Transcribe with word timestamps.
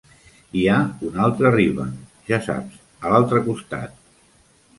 Hi 0.61 0.61
ha 0.69 0.77
una 1.09 1.21
altra 1.25 1.51
riba, 1.55 1.85
ja 2.31 2.41
saps, 2.47 2.81
a 3.05 3.13
l'altre 3.13 3.45
costat. 3.51 3.97